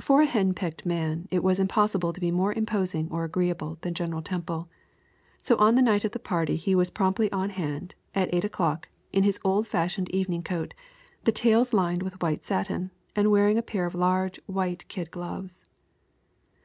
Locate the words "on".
5.58-5.76, 7.30-7.50